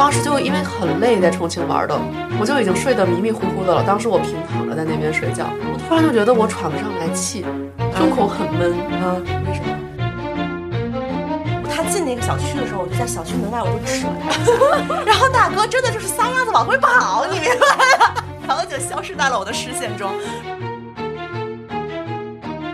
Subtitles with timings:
[0.00, 1.94] 当时就因为很累，在重庆玩的，
[2.40, 3.84] 我就已经睡得迷迷糊糊的了。
[3.86, 7.44] 当时我平躺着在那边睡觉，我突然就觉得我喘不上来气，
[7.98, 8.72] 胸口很闷。
[9.04, 9.68] 啊，为什么？
[11.68, 14.12] 他进那个小区的时候，我就在小区门外，我就指了
[14.88, 17.66] 他 然后大哥真的就是撒丫子往回跑，你明白
[18.00, 18.14] 吗？
[18.48, 20.10] 然后就消失在了我的视线中。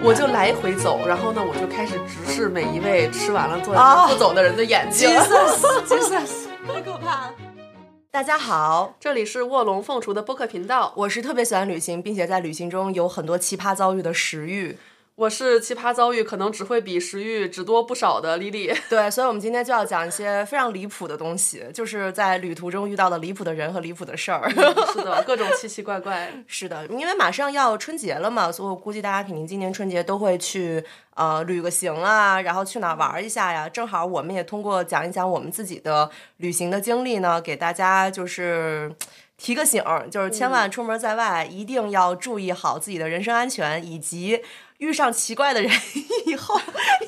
[0.00, 3.74] 我就来回走，然后呢，我就开始直视每一位吃完了坐
[4.06, 5.10] 不走的人的眼睛。
[5.10, 6.45] Jesus，
[8.10, 14.76] 大家好，这里是卧龙凤雏的播客频道，我是特别喜欢旅行，并且在旅行中有很多奇葩遭遇的石玉。
[15.16, 18.70] 我是奇葩遭遇可能只会比食欲只多不少的莉莉。
[18.90, 24.46] 对，所以我们今天就要讲一些非常离谱的东西，就是在旅途中遇到的离谱的人和离谱的事儿。
[24.92, 26.30] 是的，各种奇奇怪怪。
[26.46, 30.84] 是的，因为马上要春节了嘛，所以我估计大家肯定今年春节都会去
[31.14, 33.66] 呃旅个行啊，然后去哪儿玩一下呀。
[33.66, 38.94] 正好我们也通过讲一讲我们自己的旅行的经历呢，给大家就是。
[39.38, 44.42] 提个醒儿，就是千万出门在外、一定要注意好自己的人身安全，以及
[44.78, 45.70] 遇上奇怪的人
[46.26, 46.60] 以后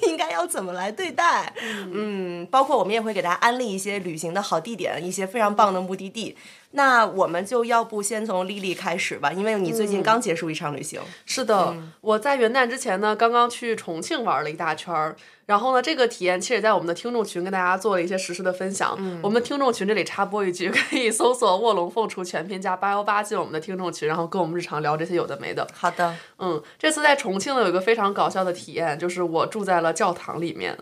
[0.07, 1.53] 应该要怎么来对待。
[1.93, 6.37] 嗯，包括我们也会给大家安利一些旅行的好地点，一些非常棒的目的地。
[6.73, 11.01] 那我们就要不先从丽丽开始吧，因为你最近刚结束一场旅行。
[11.25, 15.17] 是的，我在元旦之前呢，刚刚去重庆玩了一大圈儿。
[15.47, 18.93] 然后呢，这个体验其实也在我们的听众群跟大家做了一些实时的分享。
[19.23, 25.67] 我们的听众群这里插播一句， 可以搜索“卧龙凤雏”全拼加八幺八进我们的听众群，然后跟我们日常聊这些有的没的。
[25.73, 30.77] 好的，嗯，这次在重庆呢有一个非常搞笑的体验，就是我住在了教堂里面。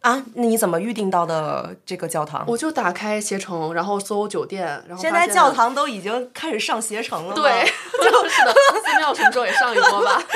[0.00, 2.44] 啊，那你怎么预定到的这个教堂？
[2.46, 7.34] 我就打开携程，然后搜酒店，然后现在教堂都已经开始上携程了。
[7.34, 7.64] 对，
[8.00, 8.54] 就 是的，
[8.84, 10.22] 寺庙什么时候也上一波吧。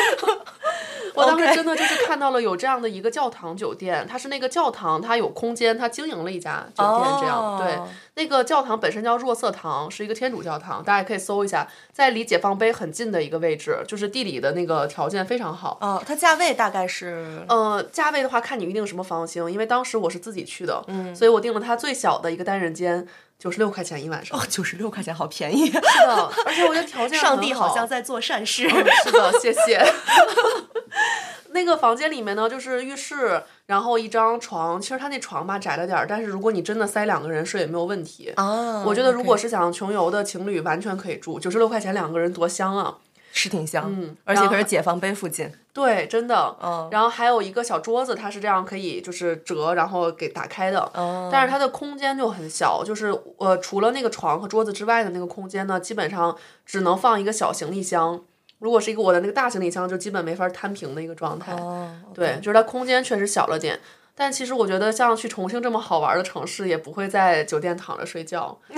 [1.15, 7.79] 我当时真的就是看到了有这样的一个教堂酒店，它是那个教堂，它有空间，它经营了一家酒店，这样、哦对。
[8.15, 15.79] 那个教堂本身叫若瑟堂，是一个天主教堂，大家可以搜一下，在离解放碑很近的一个位置，就是地理的那个条件非常好。
[15.81, 23.07] 哦，它价位大概是呃，价位的话看你预定什么房型，因为当时我是自己去的，嗯，所以我订了它最小的一个单人间，
[23.39, 24.39] 九十六块钱一晚上。
[24.39, 25.67] 哦九十六块钱，好便宜。
[25.67, 28.69] 是的，而且我觉得条件上帝好好像在做善事。
[28.69, 29.83] 是的，谢谢。
[31.55, 34.81] 那个房间里面呢，就是浴室，然后一张床。
[34.81, 38.33] 其实它那床吧窄了点儿，但是如果你真的塞两个人睡也没有问题。
[38.37, 42.97] 啊，我觉得如果是想穷游的情侣，完全可以住，九十六块钱两个人多香啊！
[43.35, 45.51] 是挺香，嗯而且可是解放碑附近。
[45.73, 46.55] 对，真的。
[46.63, 50.81] 嗯然后还有一个小桌子，它是这样可以就是折，然后给打开的。
[50.95, 56.37] 哦但是它的空间就很小，就是呃，除了那个床和桌子之外的那个空间呢，基本上
[56.67, 58.23] 只能放一个小行李箱。
[58.63, 61.53] 如果是一个我的那个大行李箱，就基本没法摊平的一个状态。
[61.53, 63.81] 哦，对，就是它空间确实小了点。
[64.15, 68.57] 但其实我觉得，像去重庆这么好玩的城市，也不会在酒店躺着睡觉。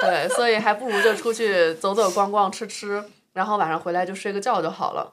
[0.00, 3.04] 对，所以还不如就出去走走逛逛、吃吃，
[3.34, 5.12] 然后晚上回来就睡个觉就好了。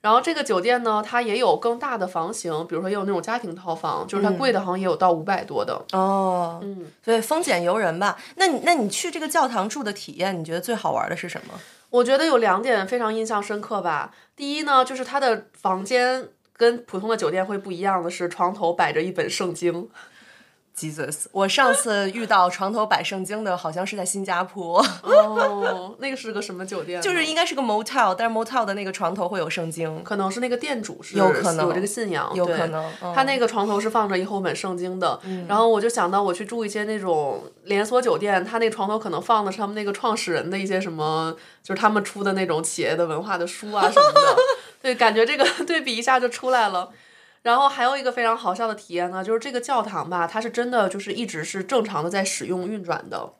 [0.00, 5.84] 然后这个酒店呢，它也有更大的房型，比如说也有那种家庭套房，就是它贵的好像也有到五百多的。
[5.92, 8.16] 哦，嗯，所以丰俭由人吧。
[8.36, 11.60] 那你那你去这个教堂住的体验，你觉得最好玩的是什么？
[11.90, 14.12] 我觉得有两点非常印象深刻吧。
[14.34, 19.88] 第一呢，就是他的房间跟普通的酒店会不一样的是，床头摆着一本圣经。
[20.78, 27.00] Jesus，我上次遇到床头摆圣经的，好像是在新加坡， 哦，那个是个什么酒店？
[27.00, 30.04] 就是应该是个 motel，但是 motel 的那个床头会有圣经。
[30.04, 44.36] 可能是那个店主是有可能有这个信仰，有可能嗯他那个床头是放着一厚本圣经的，然后我就想到我去住一些那种连锁酒店，他那个床头可能放的是他们那个创始人的一些什么，就是他们出的那种企业的文化的书啊什么的，
[44.82, 46.90] 对，感觉这个对比一下就出来了。
[47.46, 53.34] 然后还有一个非常好笑的体验呢，就是这个教堂吧，它是真的就是一直是正常的在使用运转的，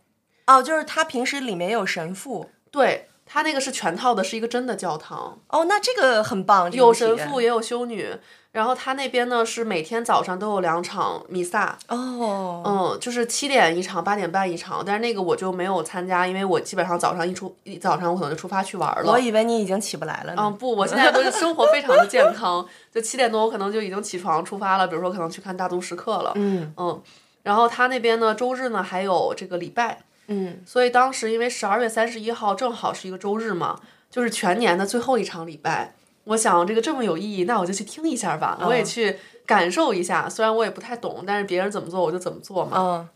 [0.46, 2.48] 哦，就是它平时里面有神父。
[2.70, 5.40] 对，它那个是全套的，是一个真的教堂。
[5.48, 8.16] 哦，那这个很棒，这有神父也有修女，
[8.56, 19.12] 然后他那边呢是每天早上都有两场弥撒，哦，嗯，就是七点一场，八点半一场，但是那个我就没有参加，因为我基本上早上一出一早上我可能就出发去玩了。
[19.12, 20.42] 我以为你已经起不来了呢。
[20.42, 27.02] 嗯，不，我现在都是生活非常的健康， 就七点多我可能就已经起床出发了，比如说可能去看大都时刻了，嗯嗯，
[27.42, 29.98] 然后他那边呢周日呢还有这个礼拜，
[30.28, 33.78] 嗯，所以当时因为十二月三十一号正好是一个周日嘛，
[34.10, 35.92] 就是全年的最后一场礼拜。
[36.26, 40.28] 我想这个这么有意义，那我就去听一下吧，我也去感受一下。
[40.28, 42.76] 虽然我也不太懂，但是别人怎么做我就怎么做嘛。
[42.78, 43.08] 嗯，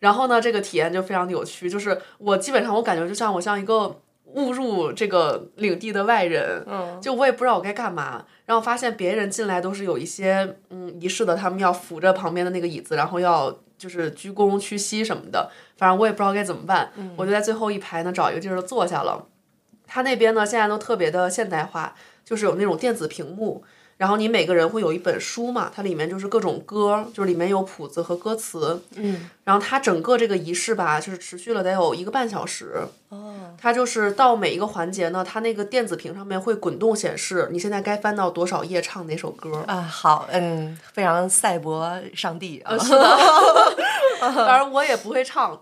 [0.00, 4.00] 然后呢，这个体验就非常的有趣，就是我基本上我感觉就像我像一个
[4.34, 8.24] 误入这个领地的外人，嗯就我也不知道我该干嘛。
[8.44, 15.50] 然后发现别人进来都是有一些嗯仪式的，他们要扶着旁边的那个椅子，然后要就是鞠躬屈膝什么的。
[15.78, 19.26] 反正我也不知道该怎么办，我就在最后一排呢找一个地儿坐下了。
[19.86, 23.64] 他那边呢现在都特别的现代化，就是有那种电子屏幕。
[23.98, 28.82] 然后你每个人会有一本书嘛，它里面就是各种歌，就是里面有谱子和歌词。
[28.96, 32.88] 嗯，然后它整个这个仪式吧，就是持续了得有一个半小时。
[33.10, 39.62] 哦，它就是到每一个环节呢，它那个电子屏上面会滚动显示你现在该翻到多少页唱哪首歌。
[39.68, 43.18] 啊，好，嗯，非常赛博上帝啊，是的，
[44.20, 45.60] 当然我也不会唱。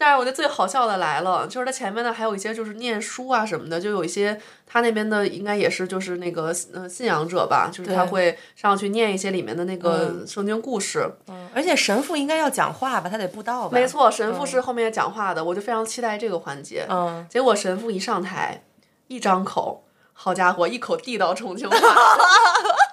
[0.00, 11.10] 但是我觉得最好笑的来了，就是他前面呢还有一些就是念书啊什么的，就有一些他那边的应该也是就是那个呃信仰者吧，就是他会上去念一些里面的那个圣经故事。
[11.26, 13.70] 嗯，而且神父应该要讲话吧，他得布道吧？
[13.72, 16.86] 没错，神父是后面讲话的，我就非常期待这个环节。
[16.88, 18.62] 嗯，结果神父一上台，
[19.08, 21.76] 一张口，好家伙，一口地道重庆话。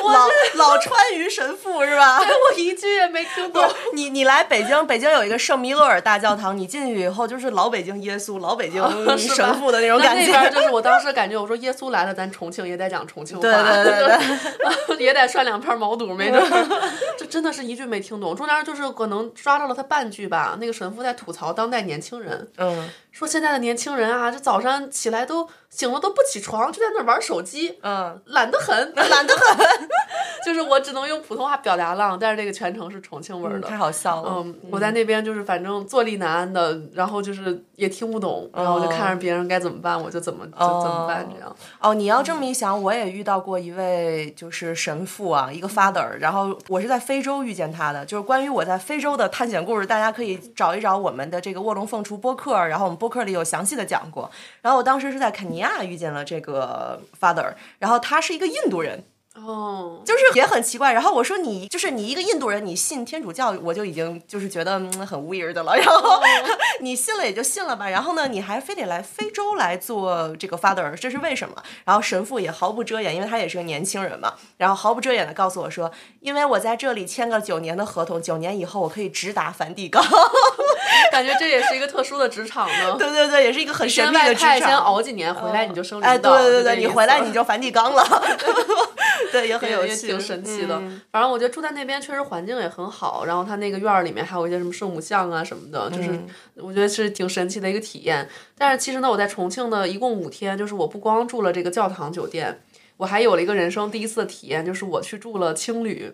[0.04, 2.18] 老老川渝神父是吧？
[2.20, 3.68] 我一句也没听懂。
[3.94, 8.82] 你你来北京，北京有一个圣弥勒尔大教堂，你进去以后就是老北京耶稣、老北京
[9.18, 10.50] 神父的那种感那边觉。
[10.50, 16.66] 就是我当时感觉，我说耶稣来了，咱重庆也得讲重庆话，对对对对， 也得涮两片毛肚，没准儿。
[17.18, 20.56] 这真的是一句没听懂，中间就是可能抓到了他半句吧。
[20.60, 29.87] 那个神父在吐槽当代年轻人，嗯说现在的年轻人啊，这早上起来都醒了都不起床，就在那玩手机，嗯，懒得很，懒得很，
[30.44, 33.68] 就是我只能用普通话表达了，但是这个全程是重庆味儿的。
[33.68, 34.32] 太好笑了。
[34.36, 41.54] 嗯，我在那边就是反正坐立难安的，然后就是也听不懂，然后我就看着别人该怎么办，我就怎么就怎么办这样。
[41.80, 54.30] 哦，你要这么一想，我也遇到过一位就是神父啊，一个 father，然后我是在非洲遇见他的，就是关于我在非洲的探险故事，大家可以找一找我们的这个卧龙凤雏播客，然后我们播客里有详细的讲过。
[54.62, 59.02] 然后我当时是在肯尼亚遇见了这个 father，然后他是一个印度人。
[59.46, 65.76] 哦，就是也很奇怪，然后我说你就是你一个印度人，你信天主教，我就已经就是觉得、嗯、很 weird 的了。
[65.76, 66.20] 然后
[66.80, 71.62] 你信了也就信了吧，然后呢，你还非得来非洲来做这个 father，这是为什么？
[71.84, 75.90] 然后神父也毫不遮掩，因为他也是个年轻人嘛，然后毫不遮掩的告诉我说，
[76.20, 80.04] 因为我在这里签个九年的合同，九年以后我可以直达梵蒂冈。
[81.12, 82.96] 感觉这也是一个特殊的职场呢。
[82.98, 84.78] 对对对，也是一个很神秘的职外派，先。
[84.78, 86.36] 熬几年，回来你就升领哎，导。
[86.36, 88.02] 对对对对，你回来你就梵蒂冈了，
[89.30, 90.76] 对，也很有趣，挺神奇的。
[90.80, 96.26] 嗯反正我觉得住在那边确实环境也很好，然后它那个院儿里面还有一些什么圣母像啊什么的，就是嗯
[96.56, 98.28] 我觉得是挺神奇的一个体验。
[98.56, 102.60] 但是其实呢，我在重庆呢一共五天，就是我不光住了这个教堂酒店。
[102.96, 106.12] 我还有了一个人生第一次的体验，就是我去住了青旅。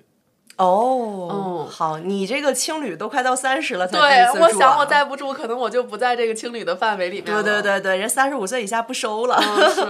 [0.57, 7.43] 哦，嗯好，你这个青旅都快到三十了才对我想我再不住，可能我就不在这个青旅的范围里面对了。
[7.43, 9.37] 对对对，人三十五岁以下不收了。
[9.37, 9.83] 嗯， 是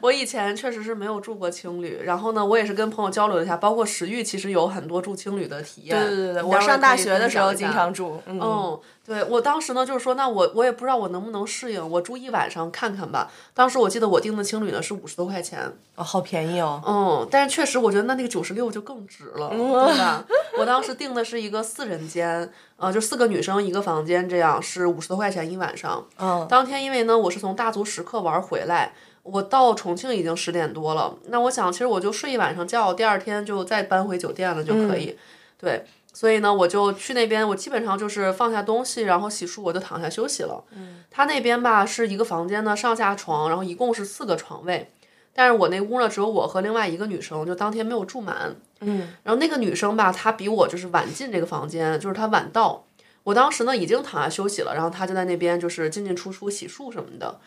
[0.00, 5.98] 我以前确实是没有住过青旅，然后呢，我也是跟朋友交流了一下，包括石玉其实有很多住青旅的体验。
[5.98, 8.20] 对对对对，我上大学的时候经常住。
[8.26, 13.30] 嗯，嗯，对我当时呢，就是说，那我我也不知道我能不能适应，我住一晚上看看吧。
[13.54, 16.82] 当时我记得我订的青旅呢是五十多块钱，哦，好便宜哦。
[16.84, 20.24] 嗯，但是确实我觉得那那个九十六就更值了，对吧？
[20.58, 26.04] 我当时订的是一个四人间，呃，就四个女生一个房间，这样是五十多块钱一晚上。
[26.18, 28.92] 嗯，当天因为呢我是从大足石刻玩回来，
[29.22, 35.16] 我到重庆已经十点多了，那我想其实我就睡一晚上觉，第二天就再搬回酒店了就可以，
[35.60, 35.84] 对。
[36.16, 40.64] 所以呢，我就去那边，我基本上就是放下东西，然后洗漱，我就躺下休息了。
[40.70, 44.90] 嗯，他那边吧是一个房间呢，上下床，然后一共是四个床位，
[45.34, 48.56] 但是我那屋呢只有我和另外一个女生，就当天没有住满。
[48.80, 52.86] 嗯，然后那个女生吧，她比我就是晚进这个房间，就是她晚到。
[53.24, 57.38] 我当时呢已经躺下休息了，然后她就在那边就是进进出出洗漱什么的。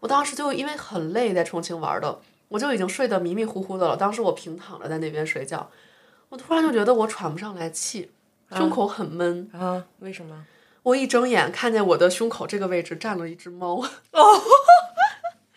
[0.00, 3.96] 我当时就因为很累，在重庆玩的，我就已经睡得迷迷糊糊的了。
[3.96, 5.70] 当时我平躺着在那边睡觉，
[6.30, 8.10] 我突然就觉得我喘不上来气，
[8.56, 9.48] 胸口很闷。
[9.52, 10.46] 啊，为什么？
[10.82, 13.84] 我一睁眼看见我的胸口这个位置站了一只猫。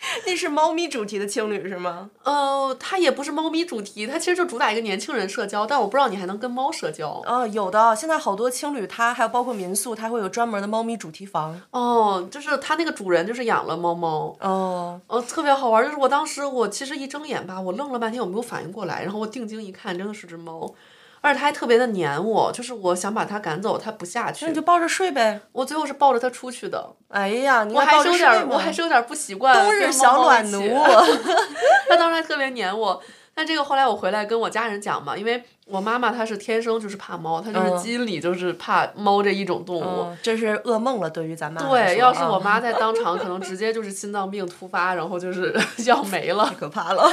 [0.25, 2.09] 那是猫咪主题的青旅是吗？
[2.23, 7.21] 呃，它也不是猫咪主题，它其实就主打一个年轻人社交，但我不知道你还能跟猫社交。
[7.25, 11.59] 哦，有的，现在好多青旅它还有包括民宿，它会有专门的猫咪主题房。
[11.71, 14.35] 哦，就是它那个主人就是养了猫猫。
[14.39, 20.73] 哦，呃，特别好玩，就是我当时我其实一睁眼吧，我愣了半天，我没有反应过来，然后我定睛一看，真的是只猫，
[21.23, 25.39] 而且它还特别的黏我，就是我想把它赶走，它不下去那你，就抱着睡呗。
[25.53, 29.55] 我最后是抱着它出去的，哎呀，你我还是有点我还是有点不习惯。
[29.55, 30.59] 冬日小暖奴。
[31.87, 33.01] 它当时还特别黏我。
[33.33, 40.01] 但这个后来我回来跟我家人讲嘛，因为我妈妈她是天生就是怕猫，她就是嗯基因里就是怕猫这一种动物。
[40.03, 45.55] 嗯，这是噩梦了，对于咱妈来对，要是我妈 在当场，可能直接就是心脏病突发，然后就是
[45.87, 46.53] 要没了。
[46.59, 47.03] 可怕了。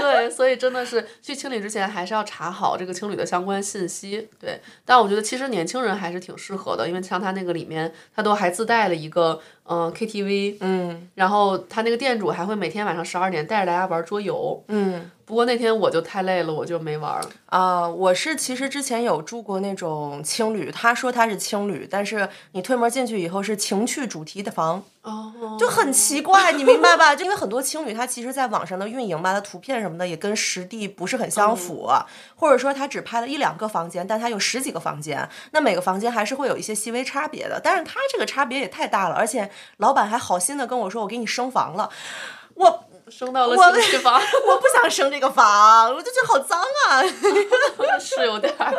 [0.00, 4.28] 对，所以真的是去清理之前还是要查好这个清理的相关信息。
[4.40, 9.40] 对，但我觉得其实年轻人还是挺适合的，因为像他那个里面，它都还自带了一个
[9.70, 14.62] 嗯、呃 KTV，嗯然后他那个店主还会每天晚上十二点带着大家玩桌游。
[14.68, 15.10] 嗯。
[15.24, 17.24] 不过那天我就太累了，我就没玩儿。
[17.46, 27.14] 啊、我是其实之前有住过那种青旅，他说他是青旅，但是你推门进去以后是情趣主题的房，哦，就很奇怪，你明白吧？
[27.16, 31.90] 就因为很多青旅，它其实在网上的运营吧，它图片什么的也跟实地不是很相符，
[32.36, 37.58] 或者说它只拍了一两个房间，但它有十几个房间，那每个房间还是会有一些细微差别的。
[37.64, 41.88] 但是它这个差别也太大了，而且老板还好心的跟我说，我给你升房了，
[42.54, 44.14] 我升到了我兴趣房，
[44.46, 47.02] 我不想升这个房， 我就觉得好脏啊。
[47.98, 48.74] 是有点儿。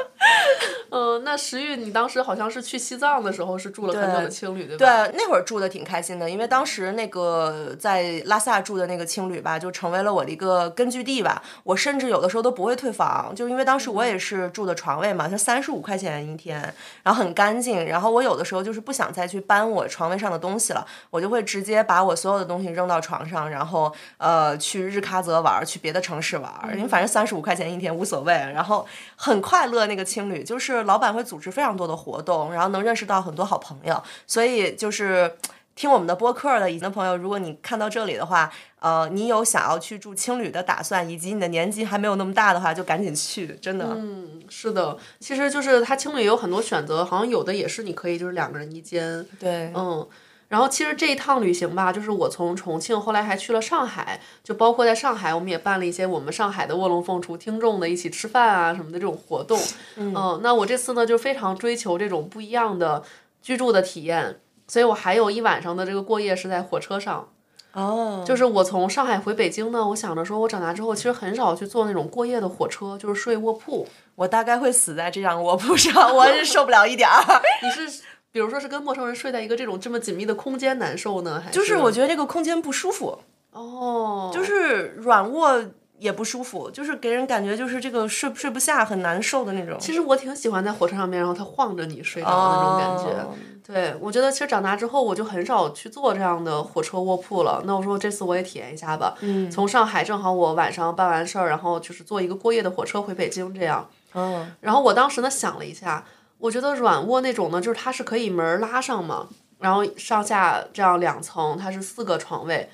[0.90, 5.08] 嗯，那石玉，你当时好像是去西藏的时候是住了很久的青旅，对吧？
[5.08, 11.42] 对，那会儿住的挺开心的，因为当时那个在拉萨住的那个青旅吧，就成为了我的一个根据地吧。
[11.64, 16.74] 我甚至有的时候都不会退房，就因为当时我也是住的床位嘛，它三十五块钱一天，
[17.04, 17.86] 然后很干净。
[17.86, 28.34] 然后我有的时候就是不想再去搬我床位上的东西了，我就会直接把我所有的东西扔到床上，然后呃去日喀则玩，去别的城市玩，因为反正三十五块钱一天无所谓。
[28.34, 35.36] 然后很快乐，那个青旅就是老板会组织非常多的活动，然后能认识到很多好朋友，所以就是。
[35.74, 38.52] 听我们的播客的已经的朋友，如果你看到这里的话，
[38.82, 43.88] 呃，你有想要去住青旅的打算，以及你的年纪还没有那么大的话，就赶紧去，真的。
[43.90, 50.06] 嗯，是的，其实就是它青旅有很多选择，好像有的也是你可以就是两个人一间，对，嗯。
[50.52, 59.58] 然后其实这一趟旅行吧，就是我从重庆，后来还去了上海，就包括在上海，我们也办了一些我们上海的卧龙凤雏听众的一起吃饭啊什么的这种活动。
[59.96, 63.02] 嗯，那我这次呢就非常追求这种不一样的
[63.42, 67.30] 居住的体验，所以我还有一晚上的这个过夜是在火车上。
[67.72, 73.88] 哦，就是我从上海回北京呢，我想着说，我长大之后其实很少去坐那种过夜的火车，就是睡卧铺。
[74.16, 77.24] 我大概会死在这张卧铺上，我是受不了一点儿。
[77.64, 83.20] 你是比如说是跟陌生人睡在一个这种这么紧密的空间难受呢，还是就是我觉得这个空间不舒服，
[83.52, 85.64] 哦，就是软卧
[86.00, 89.78] 也不舒服，就是给人感觉就是这个睡睡不下，很难受的那种。
[89.80, 93.22] 其实我挺喜欢在火车上面，然后它晃着你睡着的那种感觉。
[93.22, 93.34] 哦
[93.64, 97.62] 对，我觉得其实长大之后，我就很少去坐这样的火车卧铺了。
[97.64, 99.16] 那我说这次我也体验一下吧。
[99.22, 99.50] 嗯。
[99.50, 103.88] 从上海正好我晚上办完事儿，然后就是坐一个过夜的火车回北京这样。
[104.14, 106.04] 嗯，然后我当时呢想了一下，
[106.42, 109.30] 我觉得软卧那种呢，就是它是可以门拉上嘛，
[109.60, 112.68] 然后上下这样两层，它是四个床位。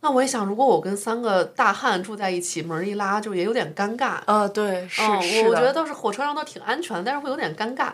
[0.00, 4.18] 那我一想，如果我跟三个大汉住在一起，门一拉，就也有点尴尬。
[4.26, 7.92] 啊，对，是嗯，是的我我觉得倒是火车上倒挺安全，但是会有点尴尬。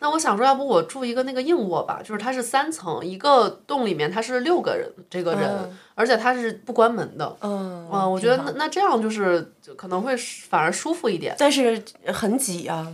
[0.00, 7.36] 那我想说，要不我住一个那个硬卧吧，就是它是三层，一个洞里面它是六个人，这个人，嗯而且它是不关门的。
[7.40, 11.34] 嗯，嗯，我觉得那那这样就是就可能会反而舒服一点。
[11.38, 12.86] 但是很挤啊，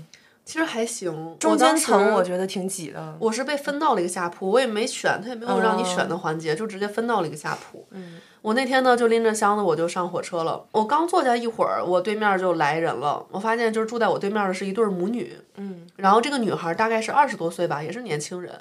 [0.45, 3.17] 其实还行，中间层我觉得挺挤的。
[3.19, 7.87] 我是被分到了一个下铺，我也没选，他也没有让你选哦的环节，就直接分到了一个下铺。
[7.93, 10.63] 嗯，我那天呢就拎着箱子我就上火车了。
[10.73, 13.25] 我刚坐下一会儿，我对面就来人了。
[13.31, 18.53] 我发现就是住在我对面的是一对母女，嗯，然后这个女孩大概是二十多岁吧，也是年轻人。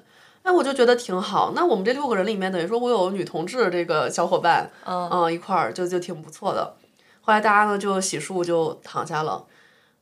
[0.43, 1.51] 哎，我就觉得挺好。
[1.53, 6.75] 那我们这六个人里面，等于说我有女同志这个小伙伴，嗯、一块儿就就挺不错的。
[7.19, 9.43] 后来大家呢就洗漱就躺下了。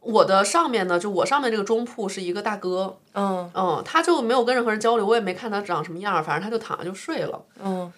[0.01, 7.45] 我的上面呢，就我上面这个中铺是一个大哥，嗯嗯，他就没有跟任何人交流，我也没看他长什么样儿，反正他就躺着就睡了。
[7.59, 7.93] 嗯，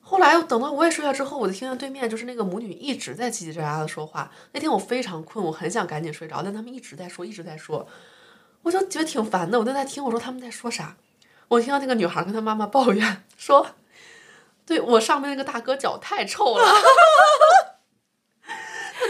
[0.00, 4.30] 后来等到我也睡下之后，我就听见对面就是那个母女一直在叽叽喳喳的说话。
[4.52, 7.86] 那天我非常困，我很想赶紧睡着，但他们一直在说，一直在说，
[8.62, 9.58] 我就觉得挺烦的。
[9.58, 10.96] 我就在听，我说他们在说啥？
[11.48, 13.66] 我听到那个女孩跟她妈妈抱怨说，
[14.64, 16.64] 对我上面那个大哥脚太臭了。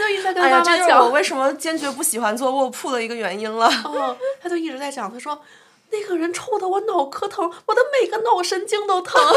[0.01, 3.67] 他就一直在跟哎，这妈妈讲，就是我为什么坚决不喜欢坐卧铺的一个原因了。
[3.85, 5.39] 哦，他就一直在讲，他说
[5.91, 9.21] 那个人臭的我脑壳疼，我的每个脑神经都疼。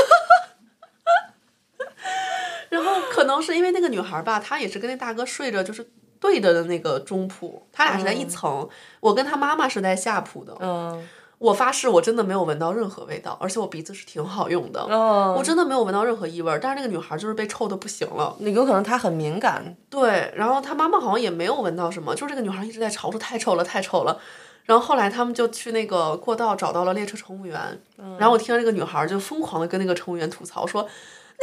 [2.71, 8.69] 然后可能是因为那个女孩吧，她也是跟那大哥睡着，就是对着的那个中铺，他俩是在一层，
[9.01, 10.57] 我跟他妈妈是在下铺的。
[10.61, 11.09] 嗯
[11.45, 16.59] 我发誓，我真的没有闻到任何味道，而且我鼻子是挺好用的，哦，我真的没有闻到任何异味儿。
[16.59, 18.35] 但是那个女孩就是被臭的不行了。
[18.41, 19.77] 有可能她很敏感。
[19.91, 24.19] 对，然后她妈妈好像也没有闻到什么，就是这个女孩一直在吵说太臭了，太臭了。
[24.65, 27.79] 然后后来他们就去那个过道找到了列车乘务员，
[28.19, 30.89] 然后我听到这个女孩就疯狂的跟那个乘务员吐槽说：“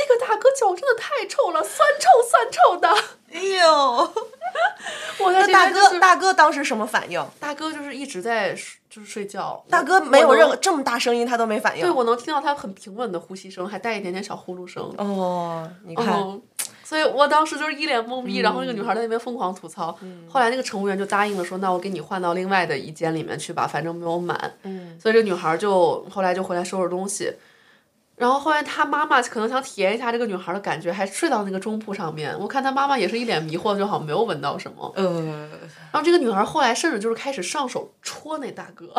[0.08, 2.90] 那个大哥脚真的太臭了，酸臭酸臭的。
[3.34, 4.14] 哎呦，
[5.24, 7.24] 我的大哥大哥当时什么反应？
[7.40, 9.64] 大哥就是一直在睡就是睡觉。
[9.70, 11.82] 大哥没有任何这么大声音，他都没反应。
[11.82, 14.84] 对，我能听到他很平稳的呼吸声，还带一点点小呼噜声。
[14.98, 16.42] 哦，你看，嗯，
[16.84, 19.98] 所以我当时就是一脸懵逼，然后那个女孩在那边疯狂吐槽。
[20.28, 24.54] 后来那个乘务员就答应了，说那我给你换到另外的一间里面去吧，反正没有满。
[24.64, 27.34] 嗯，所以这个女孩就后来就回来收拾东西。
[28.22, 32.38] 然后后来他妈妈可能想体验一下这个女孩的感觉，还睡到那个中铺上面。
[32.40, 34.94] 我看他妈妈也是一脸迷惑，就好像没有闻到什么。
[34.96, 35.50] 呃，
[35.92, 38.94] 然后这个女孩后来甚至就是开始上手戳那大哥。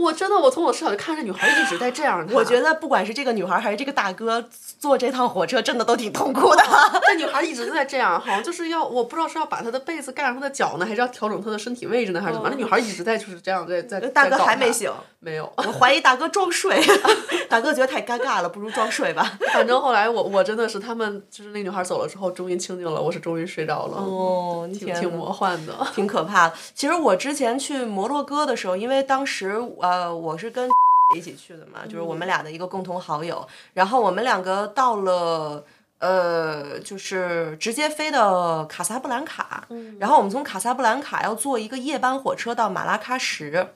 [0.00, 2.34] 我真的，我从我视角就看这女孩一直在这样看。
[2.34, 4.44] 我觉得不管是这个女孩还是这个大哥，
[4.78, 6.62] 坐这趟火车真的都挺痛苦的。
[7.06, 12.48] 这女孩一直都在这样，好像就是要我不知道是要把她的被子盖上她的脚呢，还是要调整她的身体位置呢，还是怎么？
[12.50, 14.00] 那女孩一直在就是这样在在。
[14.00, 14.90] 大哥还没醒，
[15.20, 15.52] 没有。
[15.56, 16.80] 我怀疑大哥装睡。
[17.48, 19.38] 大哥觉得太尴尬了，不如装睡吧。
[19.52, 23.96] 反正后来我我真的是他们就是那女孩走了之后，终于清静了，我是终于睡着了。
[23.98, 25.74] 哦，挺挺魔幻的。
[25.94, 26.54] 挺可怕的。
[26.74, 29.58] 其实我之前去摩洛哥的时候，因为当时
[29.90, 30.70] 呃我是跟
[31.16, 35.64] 一起去的嘛，就是我们俩的一个共同好友，然后我们两个到了。
[36.00, 39.68] 呃，就是直接飞的卡萨布兰卡，
[39.98, 43.68] 然后我们从卡萨布兰卡要坐一个夜班火车到马拉喀什，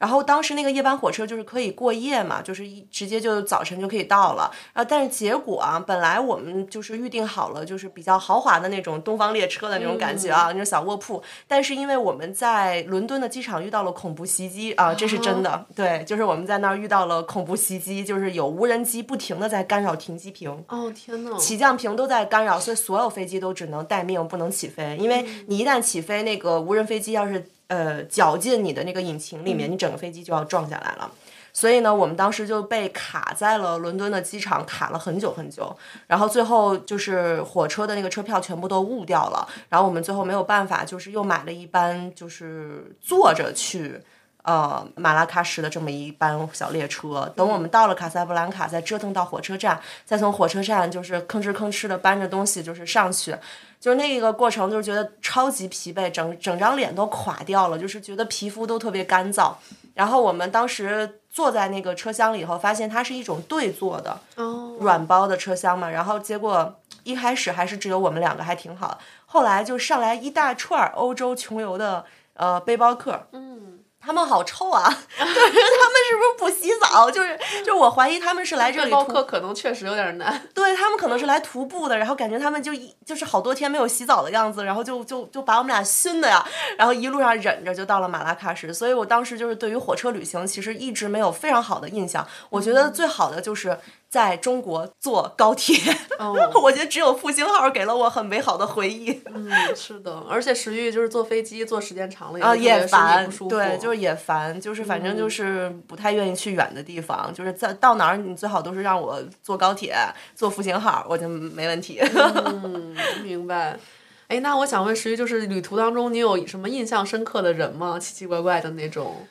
[0.00, 4.50] 然后当时那个夜班火车就是可以过夜嘛，就是一直接就早晨就可以到了。
[4.72, 11.22] 啊，但是结果啊，本来我们就是预定好了，就是比较豪华的那种东方列车的那种感觉啊，那种小卧铺。
[11.46, 15.66] 但是因为我们在伦敦的机场遇到了恐怖袭击啊，这是真的。
[15.76, 20.50] 对，就是我们在那儿遇到了恐怖袭击，就是有无人机不停的在干扰停机坪。
[20.68, 21.36] 哦天呐！
[21.38, 24.96] 起降坪都在干扰，所以所有飞机都只能待命，不能起飞。
[24.98, 31.10] 因为你一旦起飞，那个无人飞机要是呃绞进你的那个引擎里面，你整个飞机就要撞下来了。
[31.52, 35.74] 所以呢，我们当时就被卡在了伦敦的机场，卡了很久很久。
[36.06, 44.00] 然后最后就是火车的那个车票全部都误掉了，然后我们最后没有办法，就是又买了一班就是坐着去。
[44.42, 53.36] 呃，马拉喀什的这么一班小列车，等我们到了卡萨布兰卡，再折腾到火车站，再从火车站就是吭哧吭哧的搬着东西就是上去，
[53.80, 59.54] 就是那个过程，就是觉得超级疲惫，整整张脸都垮掉了，就是觉得皮肤都特别干燥。
[59.94, 68.98] 然后我们当时坐在那个车厢里以后，发现它是一种对坐的哦，软包的车厢嘛，然后结果一开始还是只有我们两个，还挺好。
[69.26, 72.04] 后来就上来一大串儿欧洲穷游的
[72.34, 74.88] 呃背包客，嗯，他们好臭啊！
[74.88, 77.10] 就是他们是不是不洗澡？
[77.10, 80.48] 就是就是我怀疑他们是来这里包客可能确实有点难。
[80.54, 86.44] 对他们可能是来徒步的，然后感觉他们就一就是好多天没有洗澡的样子，然后就就就把我们俩熏的呀，
[86.78, 88.72] 然后一路上忍着就到了马拉喀什。
[88.72, 92.26] 所以我当时就是对于火车旅行其实一直没有非常好的印象。
[92.48, 93.78] 我觉得最好的就是
[94.10, 95.76] 在中国坐高铁，
[96.18, 99.22] 哦 我觉得只有复兴号给了我很美好的回忆。
[99.32, 103.30] 嗯，是的，而且石玉就是坐飞机坐时间长了啊，也也烦。
[103.48, 109.94] 对，就是也烦，就是反正就是不太愿意去远的地方，就是在到哪儿你最好都是让我坐高铁、
[110.34, 112.00] 坐复兴号，我就没问题。
[112.00, 113.78] 嗯，明白。
[114.26, 117.96] 哎，那我想问石玉，就是旅途当中你有什么印象深刻的人吗？
[118.00, 119.26] 奇奇怪怪的那种。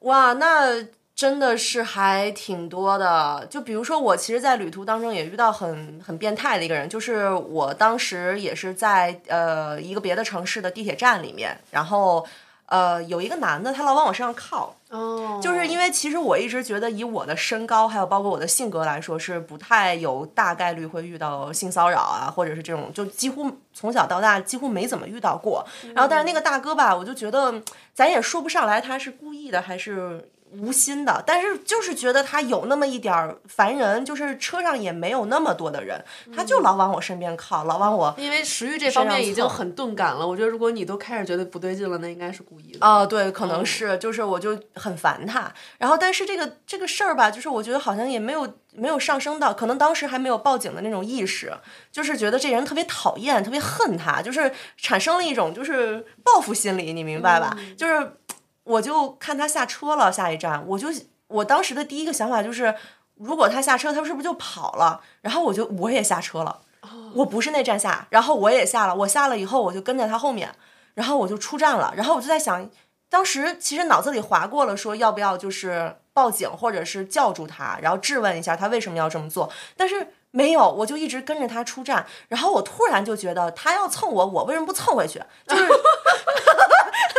[0.00, 0.82] 哇，那
[1.14, 3.46] 真的是还挺多的。
[3.48, 12.26] 就比如说，我其实，在旅途当中也遇到很很变态的一个人，就是我当时也是在呃一个别的城市的地铁站里面，然后
[12.66, 14.74] 呃有一个男的，他老往我身上靠。
[14.88, 25.64] 哦，就是因为其实我一直觉得，以我的身高还有包括我的性格来说，是不太有大概率会遇到性骚扰啊，或者是这种，就几乎从小到大几乎没怎么遇到过。
[25.94, 27.62] 然后，但是那个大哥吧，我就觉得
[27.94, 30.28] 咱也说不上来他是故意的还是。
[30.60, 36.02] 无心的，但是就是觉得他有那么一点儿烦人，就是车上也没有那么多的人，
[36.36, 42.86] 他就老往我身边靠，老往我因为食欲这方面已经很钝感了，我觉得如果你都开始觉得不对劲了，那应该是故意的。
[42.86, 45.52] 啊、对，可能是，就是我就很烦他。
[45.78, 51.52] 然后，但是这个这个事儿吧，就是我觉得好像也没有没有上升到，可能当时还没有报警的那种意识，
[51.90, 57.56] 就是觉得这人特别讨厌，特别恨他，就是产生了一种就是报复心理，你明白吧？
[57.76, 58.12] 就是
[58.64, 60.88] 我就看他下车了，下一站，我就
[61.28, 62.74] 我当时的第一个想法就是，
[63.14, 65.00] 如果他下车，他是不是就跑了？
[65.20, 66.60] 然后我就我也下车了。
[67.14, 70.52] 我不是那站下，然后我也下了，我下了以后我就跟在他后面，
[70.94, 72.68] 然后我就出站了，然后我就在想，
[73.08, 85.22] 当时其实脑子里划过了说要不要就是报警或者是叫住他，然后质问一下他为什么要这么做，但是没有，我就一直跟着他出站，然后我突然就觉得他要蹭我，我为什么不蹭回去？
[85.46, 85.68] 就是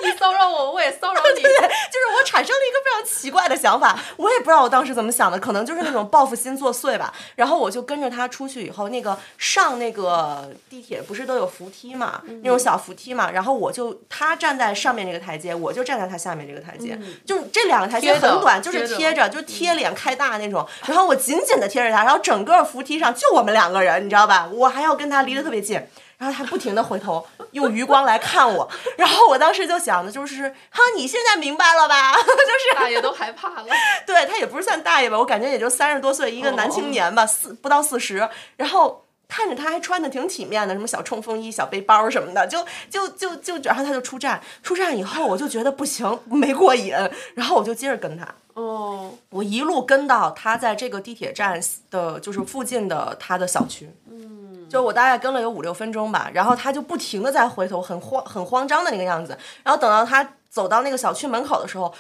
[0.03, 1.41] 你骚扰我，我，也骚扰你。
[1.43, 7.13] 就是我产生了一个非常奇怪的想法，我也不知道我当时怎么想的，可能就是那种报复心作祟吧。
[7.35, 13.31] 然后我就跟着他出去以后，那个上那个地铁不是都有扶梯嘛，那种小扶梯嘛。
[13.31, 20.67] 然后我就他站在上面那个台阶，我就站在他下面这个台阶，就这两个台阶很短，就是贴着，就贴脸开大那种。
[20.85, 24.49] 然后我紧紧的贴着他，然后整个扶梯上就我们两个人，你知道吧？
[24.51, 25.81] 我还要跟他离得特别近。
[26.23, 32.13] 然后他不停的回头用余光来看我，然后我当时就想的就是，哈，你现在明白了吧？
[32.15, 33.65] 就是大爷都害怕了。
[34.07, 38.29] 对他也不是算大爷吧，我感觉也就三十多岁一个男青年吧，四不到四十。
[38.55, 46.95] 然后看着他还穿的挺体面的，什么小冲锋衣、小背包什么的，就就就就，然后他就出站，出站以后我就觉得不行，没过瘾，
[47.36, 48.25] 然后我就接着跟他。
[48.53, 49.12] 哦。
[49.29, 53.89] 我一路跟到他在这个地铁站的，就是附近的他的小区。
[54.09, 54.42] 嗯。
[54.69, 59.38] 就我大概跟了有五六分钟吧，然后他就不停的在回头，很慌很慌张的那个样子。
[59.63, 61.93] 然后等到他走到那个小区门口的时候，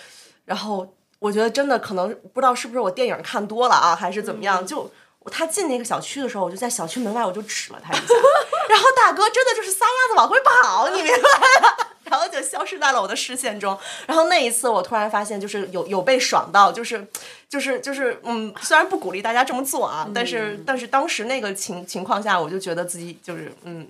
[0.45, 0.87] 然后
[1.19, 4.89] 我觉得真的可能不知道是不是我电影看多了啊，还是怎么样，就
[5.31, 8.13] 他进那个小区的时候，我就在小区门外我就指了他一下，
[8.69, 11.19] 然后大哥真的就是撒丫子往回跑，你明白
[11.61, 11.75] 吗？
[12.03, 13.75] 然后就消失在了我的视线中。
[14.05, 17.07] 然后那一次，我突然发现，就是有有被爽到，就是，
[17.49, 23.87] 就是就是嗯，虽然不鼓励大家这么做啊，但是但是当时那个情情况下，我就觉得自己就是嗯，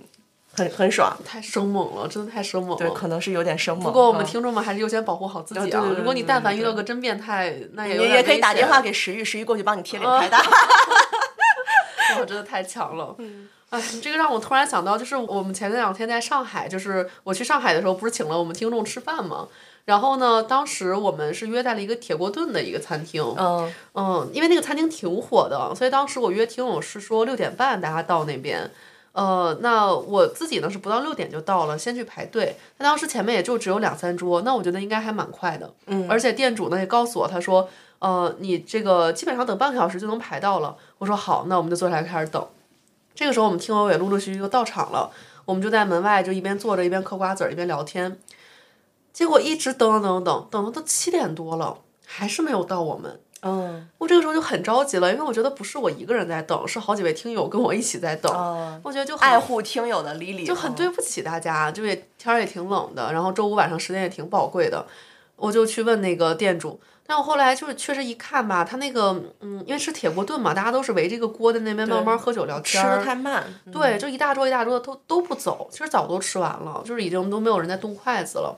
[0.56, 1.14] 很很爽。
[1.26, 2.76] 太生猛了，真的太生猛了。
[2.76, 3.84] 对，可能是有点生猛。
[3.84, 5.84] 不过我们听众们还是优先保护好自己啊！
[5.94, 10.40] 如果你但凡遇到个真变态，那也也可以打电话给石玉，石玉过去帮你贴脸开大。
[12.18, 13.14] 哇，真的太强了。
[13.18, 19.48] 嗯哎，这个让我突然想到，就是我们前两天在上海，就是我去上海的时候，不是请了我们听众吃饭吗？
[19.84, 23.22] 然后呢，当时我们是约在了一个铁锅炖的一个餐厅。
[23.36, 28.70] 嗯嗯，因为那个餐厅挺火的，所以当时我约听友是说六点半大家到那边。
[29.12, 32.56] 呃，那我自己呢是不到六点就到了，先去排队。
[32.78, 35.72] 他当时前面也就只有两三桌，那我觉得应该还蛮快的。
[35.86, 37.68] 嗯，而且店主呢也告诉我，他说，
[38.04, 40.76] 呃，你这个基本上等半个小时就能排到了。
[40.98, 42.46] 我说好，那我们就坐下来开始等。
[43.14, 45.10] 这个时候，我们听友也陆陆续续就到场了，
[45.46, 48.18] 我们就在门外就一边坐着一边嗑瓜子儿一边聊天，
[49.10, 53.18] 结果一直等等等等到都七点多了，还是没有到我们。
[53.40, 58.30] 嗯，我这个时候就很着急了，因为我觉得不是我一个人在等，是好几位听友跟我一起在等。
[58.82, 64.84] 我觉得就爱护听友的 Lily 就很对不起大家，就也天儿也挺冷的，然后周五晚上时间也挺宝贵的，
[65.36, 66.78] 我就去问那个店主。
[67.06, 73.44] 但我后来就是确实一看吧，他那个嗯，因为是铁锅炖嘛，大家都是围这个锅在那边慢慢喝酒聊天吃的太慢。
[73.70, 78.56] 对，就一大桌一大桌的都都不走，其实早都吃完了，就是已经都没有人在动筷子了，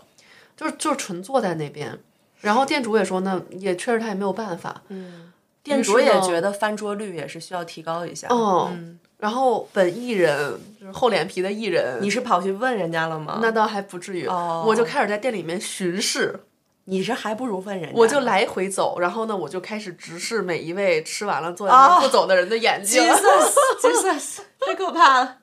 [0.57, 1.99] 就是就是纯坐在那边。
[2.41, 4.81] 然后店主也说，呢也确实他也没有办法。
[4.89, 5.33] 嗯，
[5.65, 8.29] 店主也觉得翻桌率也是需要提高一下。
[8.31, 13.41] 嗯，然后本艺人就是厚脸皮的艺人，你是跑去问人家了吗？
[13.43, 16.39] 那倒还不至于，我就开始在店里面巡视。
[16.87, 17.97] 你是还不如问人家。
[17.97, 23.03] 我就来回走，然后呢，我就开始直视每一位吃完了坐在那不走的人的眼睛。
[23.83, 25.37] Jesus，太可怕了。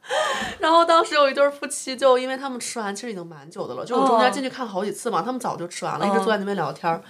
[0.60, 7.02] 然后当时有一对夫妻，就因为他们吃完其实已经蛮久的了，就我中间进去看好几次嘛，他们早就吃完了，一直坐在那边聊天儿，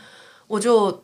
[0.48, 1.04] 我就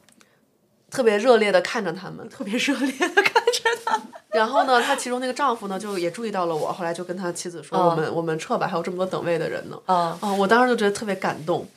[0.90, 4.08] 特别热烈的看着他们，特别热烈的看着他们。
[4.30, 10.34] 然后呢，他其中那个丈夫呢，就也注意到了我，后来就跟他妻子说：“我们我们撤吧，还有这么多等位的人呢。”啊啊！
[10.34, 11.68] 我当时就觉得特别感动。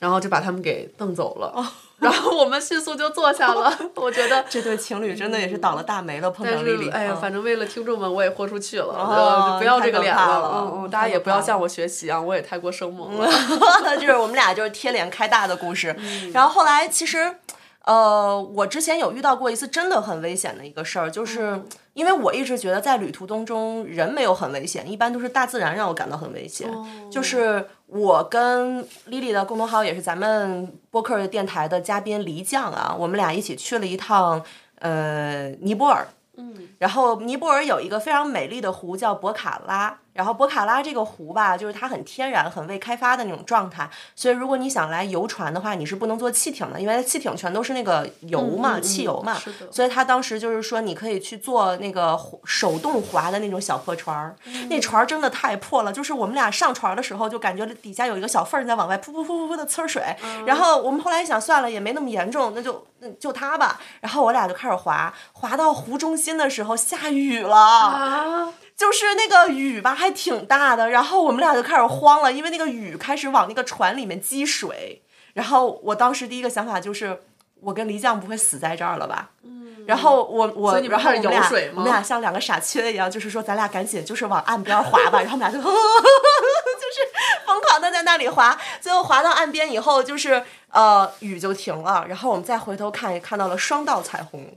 [0.00, 1.54] 然后就把他们给蹬走了，
[1.98, 3.70] 然后我们迅速就坐下了。
[3.96, 6.88] 我觉得这对情侣真的也是倒了大霉了，碰到丽丽。
[6.88, 10.50] 哎呀，反正为了听众们，我也豁出去了，不要这个脸了。
[10.54, 13.30] 嗯嗯，大家也不要向我学习啊，我也太过生猛了。
[14.00, 15.94] 就是我们俩就是贴脸开大的故事。
[16.32, 17.36] 然后后来其实，
[17.84, 21.62] 呃，我之前有遇到过一次真的很危险的一个事儿，就是
[21.94, 26.70] 因为我一直觉得在旅途当中人没有很危险，一般都是大自然让我感到很危险，
[27.10, 27.66] 就是。
[27.92, 34.40] 我跟丽丽的共同好友也是咱们播客电台的嘉宾黎酱啊，我们俩一起去了一趟
[34.78, 36.06] 呃尼泊尔。
[36.36, 49.38] 嗯，然后尼泊尔有一个非常美丽的湖叫博卡拉，然后博卡拉这个湖吧，就是它很天然、很未开发的那种状态，所以如果你想来游船的话，你是不能坐汽艇的，因为汽艇全都是那个油嘛，汽油嘛，
[49.70, 54.36] 所以他当时就是说你可以去坐那个手动划的那种小破船儿，
[54.68, 60.02] 那船儿真的太破了，就是我们俩上船的时候就感觉底下有一个小缝儿在往外噗噗噗噗噗的呲水，
[60.44, 66.40] 然后我们后来一想算了，也没那么严重，那就那就它吧，然后我俩就开始划，划到湖中心。
[66.40, 70.88] 的时候下雨了，就是那个雨吧，还挺大的。
[70.88, 75.02] 然后我们俩就开始慌了，因为那个雨开始往那个船里面积水。
[75.34, 77.20] 然后我当时第一个想法就是，
[77.60, 79.32] 我跟黎酱不会死在这儿了吧？
[79.42, 79.84] 嗯。
[79.86, 85.20] 然后我我然后我们俩我们俩像两个傻缺一样，就是说咱俩赶紧就是往岸边划吧。
[85.22, 86.98] 然后我们俩就 就是
[87.46, 94.50] 疯狂的在那里滑，最后滑到岸边以后，就是呃雨就停了，然后我们再回头看，也看到了双道彩虹。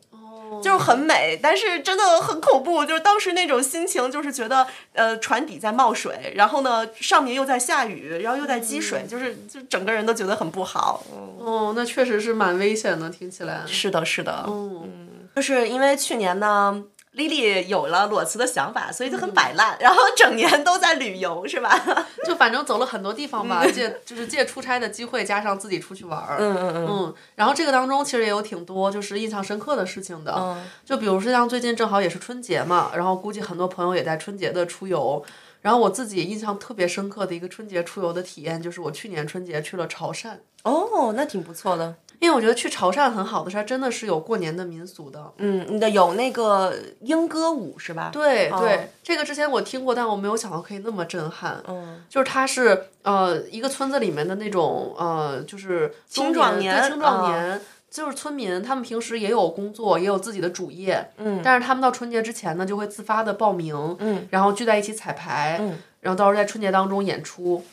[0.63, 2.86] 就是很美，但是真的很恐怖。
[2.86, 11.04] 就是当时那种心情，就是觉得呃船底在冒水，然后呢上面又在下雨，然后又在积水，就是就整个人都觉得很不好。
[11.39, 13.62] 哦，那确实是蛮危险的，听起来。
[13.67, 14.45] 是的，是的。
[14.47, 14.89] 嗯，
[15.36, 16.84] 就是因为去年呢。
[17.13, 21.80] 丽丽有了裸辞的想法，所以就很摆烂，然后整年都在旅游，是吧？
[22.26, 26.38] 就反正走了很多地方吧，借就是借出差的机会，加上自己出去玩儿。
[26.39, 27.15] 嗯嗯嗯。
[27.36, 30.34] 然后这个当中其实也有挺多就是印象深刻的事情的。
[30.36, 30.65] 嗯。
[30.86, 35.23] 就比如说像最近正好也是春节嘛，然后估计很多朋友也在春节的出游。
[35.62, 40.32] 然后我自己印象特别深刻的一个春节出游的体验，就是我去年春节去了潮汕。
[40.63, 41.95] 哦，那挺不错的。
[42.23, 45.33] 因为我觉得去潮汕很好的是，它真的是有过年的民俗的。
[45.39, 48.12] 嗯，你的有那个莺歌舞是吧？
[48.13, 51.62] 对对，这个之前我听过，但我没有想到可以那么震撼。
[51.67, 57.59] 嗯，就是它是呃一个村子里面的那种呃就是青壮年，青壮年
[57.91, 61.05] 就是村民，他们平时也有工作，也有自己的主业。
[61.17, 67.65] 嗯，但是他们到春节之前呢，就会自发的报名，嗯，然后聚在一起彩排，嗯，然后到时候在春节当中演出。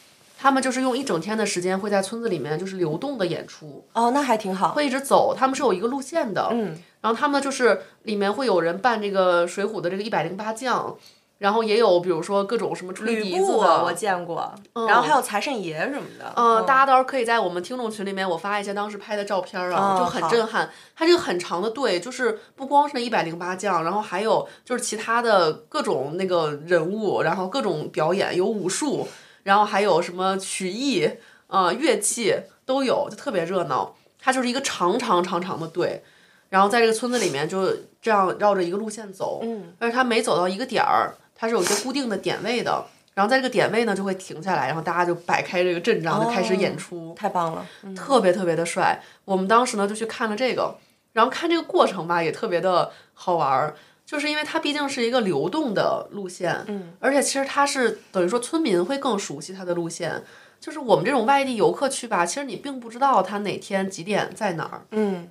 [0.42, 5.34] 他们就是用一整天的时间会在村子里面就是流动的演出哦，那还挺好，会一直走。
[5.36, 10.96] 他们是有一个路线的，嗯，然后他们就是里面会有人扮这个水浒的这个一百零八将，
[11.36, 14.50] 然后也有比如说各种什么吹笛子的，我见过，
[14.88, 20.70] 然后还有财神爷什么的，嗯，大家到时候可以在我们听众群里面我发一些当时拍的照片啊，就很震撼。
[20.96, 29.06] 它这个很长的队，就是不光是那一百零八将，然后还有就是其他的各种那个人物，然后各种表演，有武术。
[29.42, 31.08] 然后还有什么曲艺
[31.46, 33.94] 啊，乐器都有，就特别热闹。
[34.18, 36.02] 它就是一个长长长长的队，
[36.48, 39.40] 然后在这个村子里面就这样绕着一个路线走。
[39.42, 39.72] 嗯。
[39.78, 42.84] 但是它每走到一个点儿，它是有一些固定的点位的。
[43.12, 47.12] 然后在这个点位呢，就会停下来，然后大家就摆开这个阵仗，就开始演出。
[47.14, 49.02] 太棒了，特别特别的帅。
[49.24, 50.76] 我们当时呢就去看了这个，
[51.12, 53.74] 然后看这个过程吧，也特别的好玩儿。
[54.10, 60.24] 就是因为它毕竟是一个流动的路线，嗯，而且其实它是等于说村民会更熟悉它的路线，
[60.58, 65.28] 就是我们这种外地游客去吧，其实你并不知道它哪天几点在哪儿，嗯，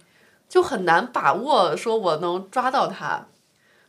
[0.47, 3.27] 就很难把握说我能抓到它。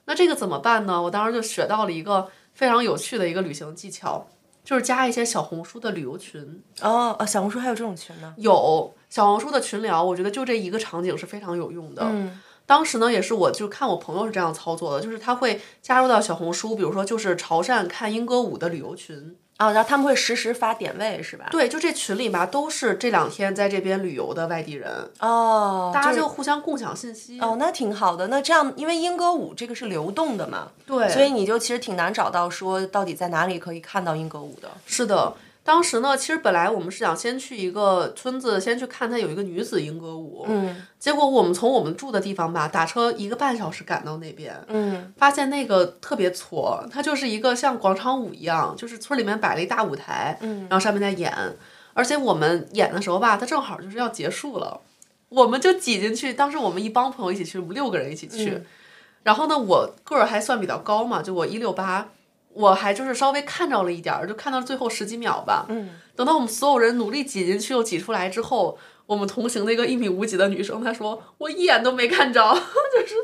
[0.07, 1.01] 那这个怎么办呢？
[1.03, 4.27] 我当时就学到了一个非常有趣的一个旅行技巧，
[4.65, 6.61] 就是加一些小红书的旅游群。
[6.81, 8.35] 哦，啊，小红书还有这种群呢？
[8.39, 12.03] 有小红书的群聊，我觉得就这一个场景是非常有用的。
[12.07, 12.41] 嗯。
[12.71, 21.49] 当时呢，也是我就看我朋友是这样操作的，就是他会加入到小红书，比如说就是潮汕看英歌舞的旅游群啊，然后他们会实时发点位，是吧？
[21.51, 28.29] 对，就这群里吧，都是这两天在这边旅游的外地人哦，大家就互相共享信息哦，那挺好的。
[28.29, 34.71] 那这样，因为英歌舞这个是流动的嘛，对，所以你就其实挺难找到说到底在哪里可以看到英歌舞的。
[34.87, 35.35] 是的。
[35.63, 40.45] 当时呢，其实本来我们是想先去一个村子，先去看它有一个女子莺歌舞。
[40.49, 40.85] 嗯。
[40.99, 44.59] 结果我们从我们住的地方吧，打车一个半小时赶到那边。
[44.69, 45.13] 嗯。
[45.17, 51.33] 发现那个特别挫，它就是一个像广场舞一样，就是村里面摆了一大舞台，嗯，然后上面在演。
[51.93, 54.81] 而且我们演的时候吧，它正好就是要结束了，
[55.29, 56.33] 我们就挤进去。
[56.33, 58.63] 当时我们一帮朋友一起去，我们六个人一起去。
[59.23, 62.09] 然后呢，我个儿还算比较高嘛，就我一六八。
[62.53, 65.67] 我还就是稍微看着了一点儿，就看到最后十几秒吧。
[65.69, 65.91] 嗯。
[66.17, 72.43] 等到我们所有人努力挤进去又挤出来之后，我们同行的一个一米五几的女生她说：“我一眼都没看着，
[72.93, 73.15] 就是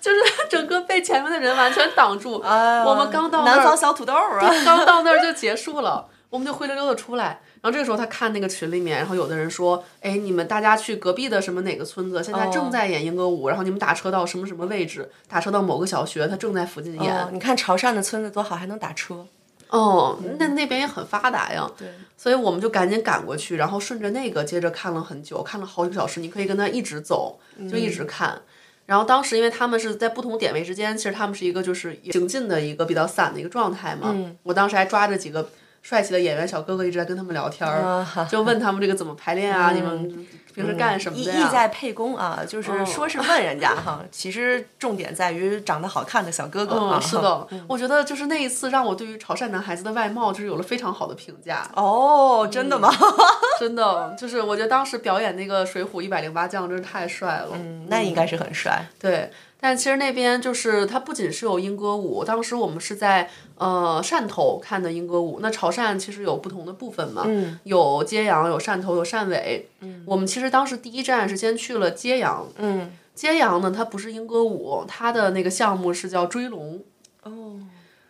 [0.00, 7.40] 就是整个被前面的人完全挡住。”我们刚到南方小土豆啊，刚到那儿就结束了，我们就灰溜溜的出来。
[7.62, 19.24] 然后这个时候他看那个群里面，然后有的人说：“哎，你们大家去隔壁的什么哪个村子，现在正在演莺歌舞，然后你们打车到什么什么位置，打车到某个小学，他正在附近演。”你看潮汕的村子多好，还能打车。
[19.68, 21.70] 哦，那那边也很发达呀。
[21.78, 21.86] 对。
[22.16, 26.18] 所以我们就赶紧赶过去，然后顺着那个接着看了很久，看了好几个小时。
[26.18, 27.38] 你可以跟他一直走，
[27.70, 28.42] 就一直看。
[28.86, 34.10] 然后当时因为他们是在不同点位之间，其实他们是一个就是行进的一个比较散的一个状态嘛。
[34.12, 34.36] 嗯。
[34.42, 35.48] 我当时还抓着几个。
[35.82, 39.72] 帅气的演员小哥哥一直在跟他们聊天儿，就问他们这个怎么排练啊？
[39.72, 41.48] 你们平时干什么的呀？
[41.48, 47.00] 意在沛公啊，就是说是问人家哈，其实重点在于长得好看的小哥哥啊。
[47.00, 51.68] 是的，我觉得就是那一次让我对于潮汕男孩子的外貌就是有了非常好的评价。
[51.74, 52.90] 哦，真的吗？
[53.58, 57.50] 真的，就是我觉得当时表演那个《水浒一百零八将》真是太帅了。
[57.52, 58.86] 嗯，那应该是很帅。
[58.98, 59.30] 对。
[59.64, 65.38] 但其实那边就是它不仅是有英歌舞，当时我们是在呃汕头看的英歌舞。
[65.40, 67.24] 那潮汕其实有不同的部分嘛，
[67.62, 69.68] 有揭阳、有汕头、有汕尾。
[70.04, 72.46] 我们其实当时第一站是先去了揭阳。
[73.14, 76.82] 揭阳呢，它不是英歌舞，它的那个项目是叫追龙。
[77.22, 77.60] 哦。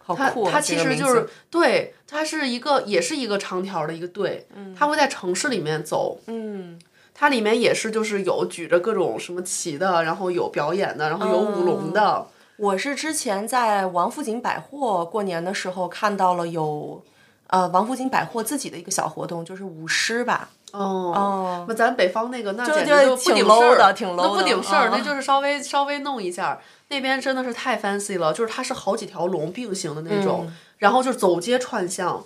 [0.04, 0.50] 它好酷啊！
[0.52, 4.44] 它其实就是字对，它是一个也是一个长条的一个队，
[4.76, 6.76] 它会在城市里面走，嗯
[7.14, 17.00] 它里面也是就是有举着各种什么旗的，然后有表演的，然后有舞龙的，我是之前在王府井百货过年的时候看到了有，
[17.46, 20.50] 呃，王府井百货自己的一个小活动，就是舞狮吧。
[20.72, 21.12] 哦。
[21.14, 26.58] 哦，那咱北方那个那简直就不顶事儿的挺 low 那不顶事儿，嗯那就是稍微稍微弄一下。
[26.88, 32.24] 那边真的是太 fancy 了，就是它是好几条龙并行的那种，嗯然后就走街串巷。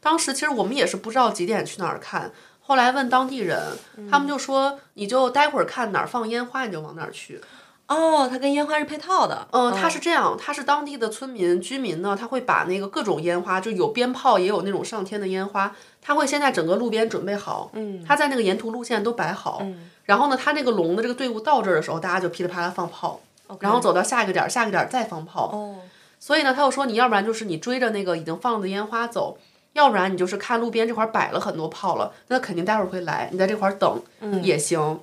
[0.00, 7.40] 当时其实我们也是不知道几点去哪儿看，后来问当地人，嗯他们就说你就待会儿看哪儿放烟花，你就往哪儿去。
[7.88, 9.46] 哦，它跟烟花是配套的。
[9.52, 23.20] 嗯，它是这样，它是当地的村民居民呢，他会把那个各种烟花，就有鞭炮，也有那种上天的烟花，他会先在整个路边准备好，嗯，他在那个沿途路线都摆好，嗯，然后呢，他那个龙的这个队伍到这儿的时候，大家就噼里啪啦放炮，
[23.60, 25.76] 然后走到下一个点儿，下一个点儿再放炮，哦，
[26.18, 29.38] 所以呢，他又说你要不然就是你追着那个已经放的烟花走。
[29.72, 34.00] 要不然你就是看路边这块儿摆了很多炮了，那肯定待会儿会来，你在这块儿等、
[34.42, 34.98] 也行。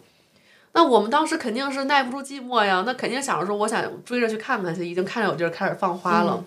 [0.73, 6.43] 那我们当时肯定是耐不住寂寞呀，那肯定想着说，我想追着去看看去，已经看着有地儿开始放花了。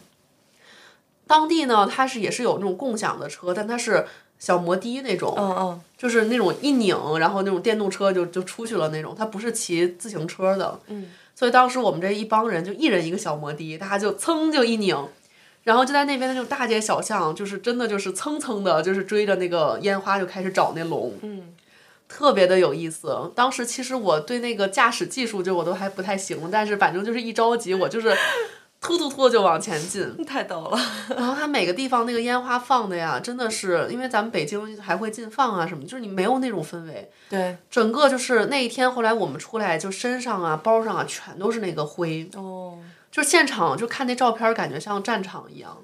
[1.27, 4.07] 当地呢，它是也是有那种共享的车，但它是
[4.39, 10.79] 小摩的那种，嗯嗯，就是那种一拧，然后那种电动车就就出去了那种，它不是骑自行车的。
[10.89, 14.97] 嗯，所以当时我们这一帮人就一人一个小摩的，大家就噌就一拧，
[15.65, 21.13] 然后就在那边的那种大街小巷，就是真的就是蹭蹭的，就是追着那个烟花就开始找那龙。
[21.23, 21.55] 嗯，
[22.09, 23.33] 特别的有意思。
[23.35, 28.17] 当时其实我对那个驾驶技术就我都还不太行，但是反正就是一着急，我就是
[28.81, 30.15] 突突突就往前进。
[30.25, 30.79] 太逗了。
[31.17, 37.11] 然后它每个地方那个烟花放的呀，真的是因为咱们北京还会禁放啊什么，就是你没有那种氛围。
[37.29, 42.79] 对，整个就是那一天，后来我们出来就身上啊、包上啊全都是那个灰，哦，
[43.11, 45.77] 就现场就看那照片，感觉像战场一样。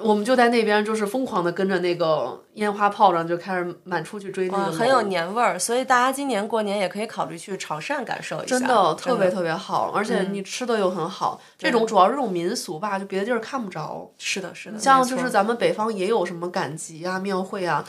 [0.00, 8.58] 我们就在那边就是疯狂的跟着那个烟花炮仗就开始满出去追那个龙，很有年味儿，所以大家今年过年也可以考虑去潮汕感受一下。
[8.58, 11.40] 真的特别特别好，而且你吃的又很好。
[11.58, 14.10] 这种主要是这种民俗吧，就别的地儿看不着。
[14.16, 14.78] 是的，是的。
[14.78, 17.84] 像就是咱们北方也有什么赶集啊、庙会啊，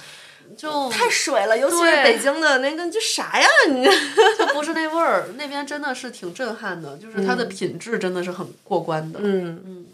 [0.58, 3.48] 就太水了，尤其是北京的那个，就啥呀？
[3.70, 3.86] 你
[4.38, 5.30] 就不是那味儿。
[5.38, 9.20] 那边真的是挺震撼的，就是它的品质真的是很过关的。
[9.22, 9.86] 嗯嗯，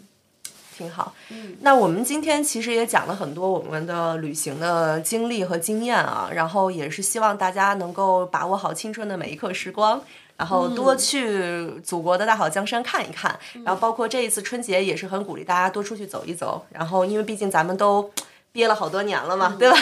[0.80, 1.12] 挺好。
[1.28, 10.00] 嗯那我们今天其实也讲了很多我们的旅行的经历和经验啊，然后也是希望大家能够把握好青春的每一刻时光。
[10.38, 16.64] 然后多去祖国的大好江山看一看，然后包括这一次春节也是很鼓励大家多出去走一走。
[16.70, 18.10] 然后因为毕竟咱们都
[18.50, 19.76] 憋了好多年了嘛， 对吧？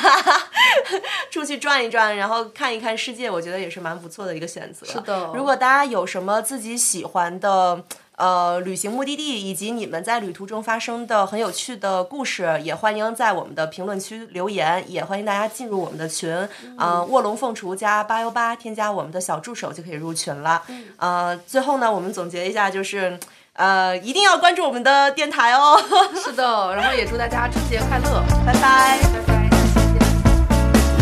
[1.31, 4.85] 出去转一转，然后看一看世界，我觉得也是蛮不错的一个选择。
[4.85, 7.85] 是的如果大家有什么自己喜欢的。
[8.19, 16.29] 呃，旅行目的地以及你们在旅途中发生的很有趣的故事，也欢迎在我们的评论区留言，也欢迎大家进入我们的群，
[16.77, 20.61] 呃，卧龙凤雏加八幺八，添加我们的小助手就可以入群了。
[20.97, 23.17] 呃，最后呢，我们总结一下，就是
[23.53, 25.81] 呃，一定要关注我们的电台哦。
[26.21, 28.99] 是的，然后也祝大家春节快乐，拜拜。
[29.01, 30.01] 拜拜，下期见。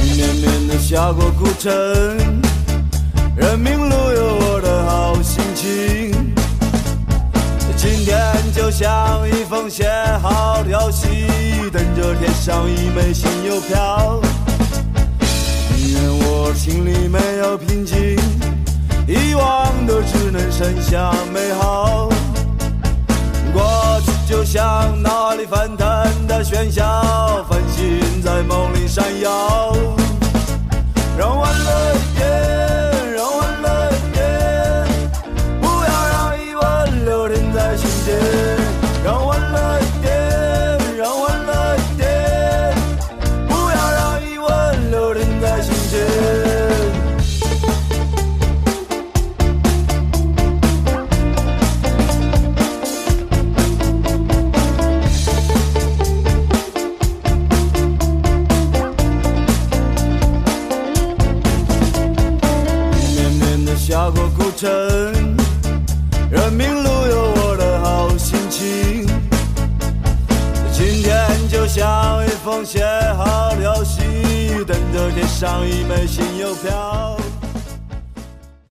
[0.05, 1.73] 一绵绵的下过古城，
[3.35, 6.16] 人民路有我的好心情。
[7.89, 9.89] 今天就像一封写
[10.21, 11.07] 好的消息，
[11.73, 14.21] 等着贴上一枚新邮票。